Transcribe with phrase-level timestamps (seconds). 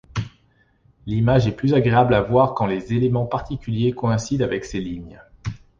[1.05, 5.21] L’image est plus agréable à voir quand les éléments particuliers coïncident avec ces lignes.